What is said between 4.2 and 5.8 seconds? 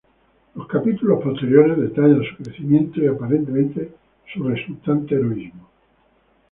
su resultante heroísmo.